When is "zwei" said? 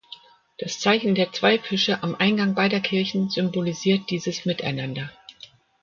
1.31-1.59